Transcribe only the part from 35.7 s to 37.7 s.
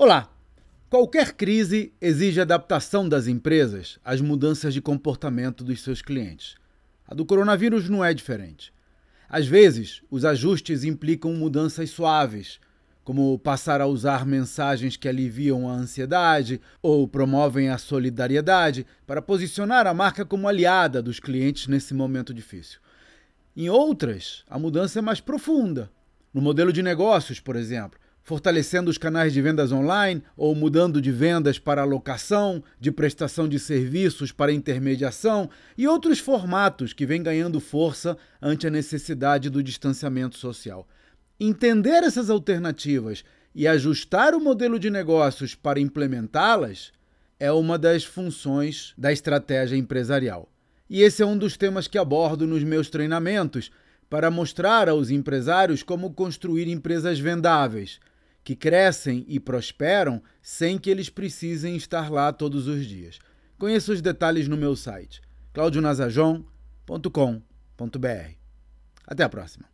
e outros formatos que vêm ganhando